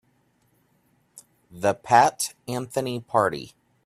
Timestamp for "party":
3.01-3.53